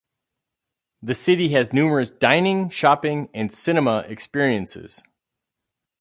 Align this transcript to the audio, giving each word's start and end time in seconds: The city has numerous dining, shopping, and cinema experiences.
The 1.03 1.13
city 1.13 1.49
has 1.49 1.73
numerous 1.73 2.09
dining, 2.09 2.71
shopping, 2.71 3.29
and 3.35 3.53
cinema 3.53 3.99
experiences. 4.07 5.03